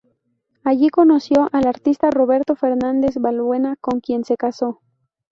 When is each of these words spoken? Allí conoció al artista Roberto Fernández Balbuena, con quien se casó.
Allí 0.63 0.89
conoció 0.89 1.47
al 1.51 1.67
artista 1.67 2.09
Roberto 2.09 2.55
Fernández 2.55 3.17
Balbuena, 3.19 3.75
con 3.79 3.99
quien 3.99 4.23
se 4.25 4.35
casó. 4.35 4.81